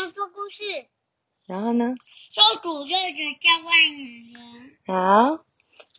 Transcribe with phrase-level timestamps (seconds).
[0.00, 0.64] 要说故事。
[1.46, 1.94] 然后呢？
[2.32, 4.40] 说主角的交换语言。
[4.86, 5.44] 好，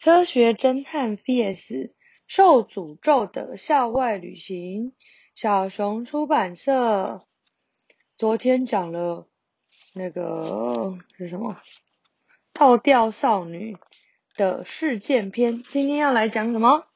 [0.04, 1.92] 科学侦探 VS
[2.26, 4.94] 受诅咒的校外旅行。
[5.36, 7.28] 小熊出版社
[8.18, 9.28] 昨天讲了
[9.94, 11.62] 那个是什么？
[12.54, 13.78] 倒吊少女
[14.36, 15.64] 的事件篇。
[15.70, 16.88] 今天要来讲什么？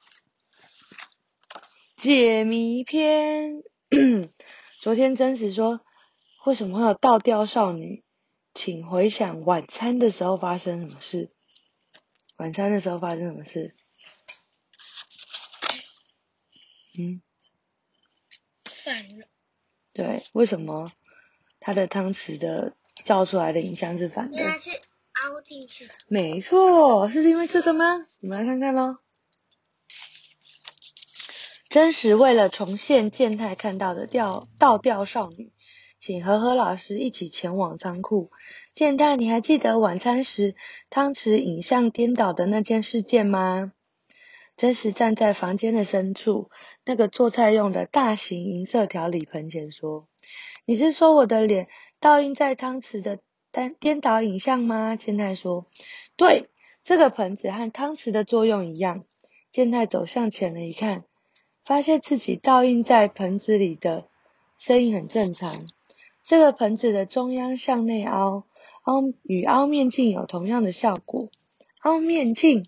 [1.97, 3.61] 解谜篇。
[4.81, 5.81] 昨天真实说，
[6.45, 8.03] 为什么会有倒吊少女？
[8.53, 11.31] 请回想晚餐的时候发生什么事。
[12.37, 13.75] 晚餐的时候发生什么事？
[16.99, 17.21] 嗯，
[18.63, 19.27] 反了。
[19.91, 20.91] 对，为什么
[21.59, 24.37] 他的汤匙的照出来的影像是反的？
[24.37, 25.95] 原来是凹进去的。
[26.07, 28.05] 没错，是因为这个吗？
[28.21, 28.99] 我们来看看喽。
[31.69, 35.51] 真实为了重现健太看到的吊倒吊少女，
[35.99, 38.29] 请和和老师一起前往仓库。
[38.73, 40.55] 健太，你还记得晚餐时
[40.89, 43.73] 汤匙影像颠倒的那件事件吗？
[44.57, 46.49] 真实站在房间的深处，
[46.85, 50.07] 那个做菜用的大型银色调理盆前说
[50.65, 51.67] ：“你是说我的脸
[51.99, 53.19] 倒映在汤匙的
[53.51, 55.65] 颠颠倒影像吗？”健太说
[56.15, 56.49] ：“对，
[56.83, 59.03] 这个盆子和汤匙的作用一样。”
[59.51, 61.03] 健太走向前了一看。
[61.65, 64.07] 发现自己倒映在盆子里的
[64.59, 65.65] 声音很正常。
[66.27, 68.45] 这个盆子的中央向内凹，
[68.81, 71.29] 凹与凹面镜有同样的效果。
[71.81, 72.65] 凹面镜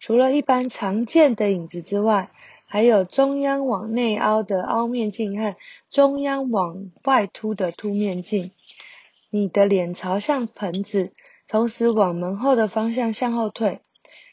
[0.00, 2.32] 除了一般常见的影子之外，
[2.66, 5.54] 还有中央往内凹的凹面镜和
[5.90, 8.50] 中央往外凸的凸面镜。
[9.30, 11.12] 你的脸朝向盆子，
[11.46, 13.80] 同时往门后的方向向后退。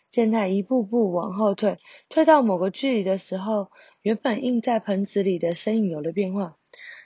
[0.09, 1.77] 健太一步步往后退，
[2.09, 3.67] 退到某个距离的时候，
[4.01, 6.57] 原本映在盆子里的身影有了变化，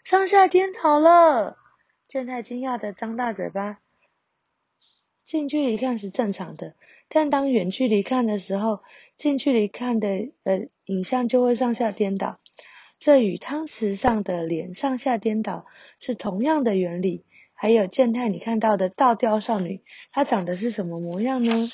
[0.06, 1.58] 上下颠倒了。
[2.08, 3.80] 健太惊讶的张大嘴巴。
[5.24, 6.76] 近距离看是正常的，
[7.10, 8.84] 但当远距离看的时候，
[9.18, 12.40] 近距离看的呃影像就会上下颠倒。
[13.00, 15.66] 这与汤匙上的脸上下颠倒
[16.00, 17.26] 是同样的原理。
[17.56, 21.68] 还有健太，你看到的倒吊少女，她长得是什么模样呢？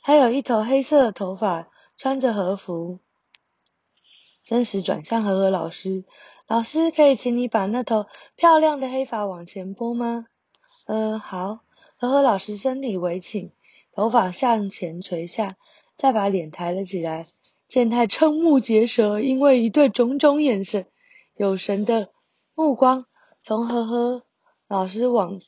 [0.00, 3.00] 还有一头黑色的头发，穿着和服。
[4.44, 6.04] 真实转向和和老师，
[6.46, 8.06] 老师可以请你把那头
[8.36, 10.26] 漂亮的黑发往前拨吗？
[10.86, 11.60] 嗯，好。
[11.96, 13.52] 和和老师身体围请，
[13.92, 15.56] 头发向前垂下，
[15.96, 17.28] 再把脸抬了起来。
[17.66, 20.86] 健太瞠目结舌，因为一对炯炯眼神，
[21.34, 22.12] 有神的
[22.54, 23.06] 目光
[23.42, 24.22] 从和和
[24.68, 25.40] 老师往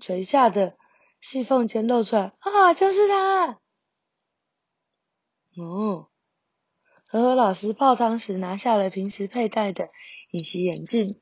[0.00, 0.76] 垂下的
[1.20, 2.32] 细缝间露出来。
[2.40, 3.58] 啊，就是他！
[5.56, 6.08] 哦，
[7.12, 9.90] 和和老师泡汤时拿下了平时佩戴的
[10.30, 11.16] 隐形眼镜，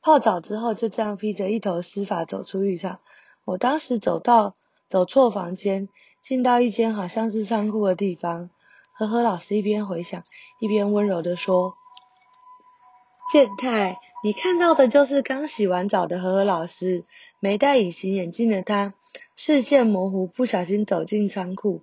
[0.00, 3.00] 泡澡之后就这样披着一头湿发走出浴场。
[3.44, 4.54] 我当时走到
[4.88, 5.90] 走错房间，
[6.22, 8.48] 进到一间好像是仓库的地方。
[8.94, 10.24] 和和老师一边回想，
[10.60, 11.74] 一边温柔的说
[13.30, 17.04] ：“健太，你看到的就是刚洗完澡的和和老师，
[17.38, 18.94] 没戴隐形眼镜的他，
[19.36, 21.82] 视线模糊，不小心走进仓库。”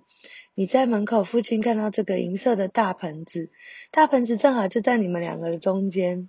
[0.54, 3.50] 你在门口附近看到这个银色的大盆子，
[3.90, 6.28] 大盆子正好就在你们两个的中间。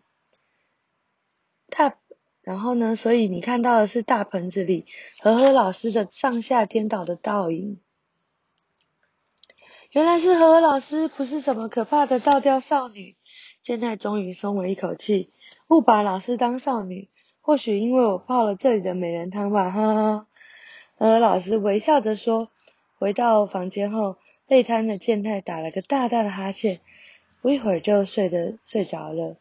[1.69, 1.97] 大，
[2.41, 2.95] 然后呢？
[2.95, 4.85] 所以你看到的是大盆子里
[5.19, 7.81] 和和老师的上下颠倒的倒影。
[9.91, 13.17] 原来是和和老师，不是什么可怕的倒吊少女。
[13.61, 15.31] 现在终于松了一口气，
[15.67, 17.09] 不把老师当少女。
[17.41, 20.27] 或许因为我泡了这里的美人汤吧，哈哈。
[20.95, 22.49] 和和老师微笑着说。
[23.03, 24.15] 回到房间后，
[24.47, 26.79] 累瘫的健太打了个大大的哈欠，
[27.41, 29.35] 不一会儿就睡得睡着了。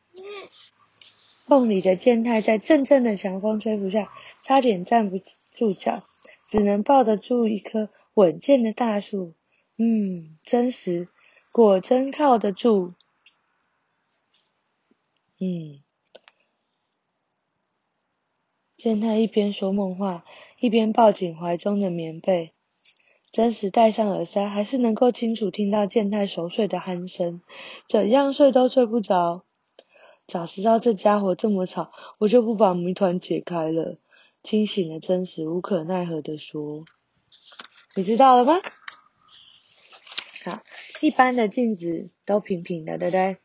[1.47, 4.13] 梦里的健太在阵阵的强风吹拂下，
[4.43, 5.21] 差点站不
[5.53, 6.03] 住脚，
[6.49, 9.33] 只能抱得住一棵稳健的大树。
[9.77, 11.07] 嗯，真实，
[11.53, 12.95] 果真靠得住。
[15.39, 15.85] 嗯，
[18.77, 20.25] 健太一边说梦话，
[20.59, 22.53] 一边抱紧怀中的棉被。
[23.33, 27.41] 真实戴上耳塞，还是能够清楚听到健太熟睡的鼾声，
[27.89, 29.43] 怎样睡都睡不着。
[30.29, 33.97] 早知道这家伙这么吵，我就不把谜团解开了。
[34.43, 36.85] 清醒的真实无可奈何的说
[37.97, 38.61] ：“你知道了吗？”
[40.45, 40.63] 好，
[41.01, 43.39] 一般的镜子都平平的，对不对？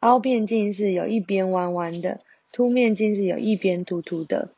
[0.00, 2.20] 凹面镜是有一边弯弯的，
[2.52, 4.54] 凸面镜是有一边凸凸的。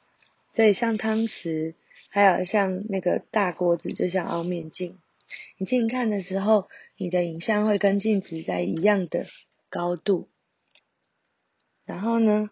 [0.52, 1.74] 所以像汤匙。
[2.08, 4.98] 还有像那个大锅子，就像凹面镜，
[5.56, 9.26] 你近看的时候，你的影像会跟镜子在一样的
[9.68, 10.28] 高度。
[11.84, 12.50] 然后呢，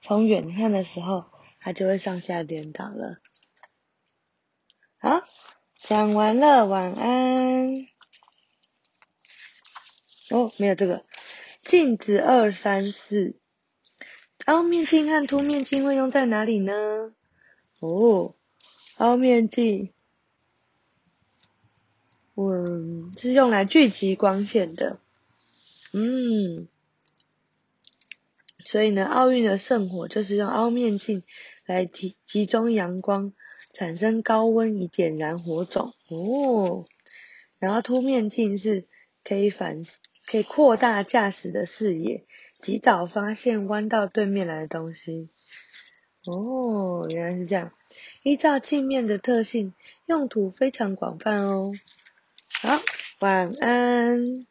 [0.00, 1.24] 从远看的时候，
[1.60, 3.18] 它就会上下颠倒了。
[4.98, 5.26] 好，
[5.80, 7.86] 讲完了，晚安。
[10.30, 11.04] 哦，没有这个。
[11.64, 13.36] 镜子二三四，
[14.46, 16.72] 凹面镜和凸面镜会用在哪里呢？
[17.80, 18.34] 哦，
[18.98, 19.92] 凹面镜，
[22.36, 25.00] 嗯，是用来聚集光线的。
[25.92, 26.68] 嗯，
[28.64, 31.24] 所以呢，奥运的圣火就是用凹面镜
[31.66, 33.32] 来集集中阳光，
[33.72, 35.94] 产生高温以点燃火种。
[36.08, 36.86] 哦，
[37.58, 38.86] 然后凸面镜是
[39.24, 39.82] 可以反。
[40.30, 42.26] 可以扩大驾驶的视野，
[42.58, 45.30] 及早发现弯到对面来的东西。
[46.26, 47.72] 哦，原来是这样。
[48.22, 49.74] 依照镜面的特性，
[50.06, 51.72] 用途非常广泛哦。
[52.62, 52.80] 好，
[53.20, 54.46] 晚安。